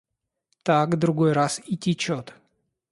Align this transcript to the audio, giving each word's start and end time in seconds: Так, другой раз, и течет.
Так, 0.63 0.97
другой 1.03 1.31
раз, 1.33 1.61
и 1.67 1.77
течет. 1.77 2.33